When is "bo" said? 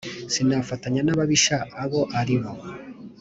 2.41-2.51